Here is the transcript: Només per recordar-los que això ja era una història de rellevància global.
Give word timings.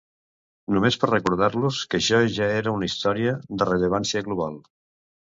Només 0.75 0.95
per 1.01 1.09
recordar-los 1.09 1.81
que 1.91 1.99
això 1.99 2.21
ja 2.37 2.47
era 2.61 2.73
una 2.77 2.87
història 2.91 3.35
de 3.61 3.67
rellevància 3.71 4.23
global. 4.29 4.57